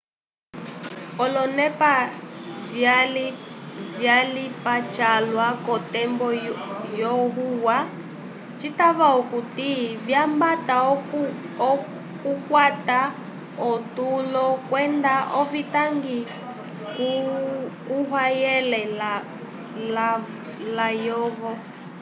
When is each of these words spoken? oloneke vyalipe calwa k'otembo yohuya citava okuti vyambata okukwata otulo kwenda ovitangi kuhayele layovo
oloneke 1.23 1.93
vyalipe 3.99 4.75
calwa 4.95 5.47
k'otembo 5.65 6.27
yohuya 7.01 7.77
citava 8.59 9.07
okuti 9.19 9.69
vyambata 10.05 10.75
okukwata 11.71 12.99
otulo 13.69 14.45
kwenda 14.69 15.13
ovitangi 15.39 16.19
kuhayele 17.85 18.81
layovo 20.77 21.51